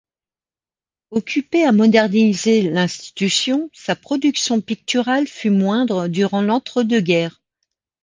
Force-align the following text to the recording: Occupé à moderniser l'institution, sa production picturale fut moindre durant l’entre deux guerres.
Occupé 1.11 1.63
à 1.63 1.71
moderniser 1.71 2.63
l'institution, 2.63 3.69
sa 3.71 3.95
production 3.95 4.59
picturale 4.59 5.27
fut 5.27 5.51
moindre 5.51 6.07
durant 6.07 6.41
l’entre 6.41 6.81
deux 6.81 7.01
guerres. 7.01 7.39